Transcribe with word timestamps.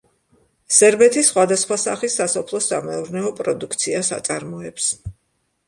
სერბეთი 0.77 1.23
სხვადასხვა 1.27 1.77
სახის 1.83 2.17
სასოფლო-სამეურნეო 2.21 3.35
პროდუქციას 3.43 4.13
აწარმოებს. 4.21 4.93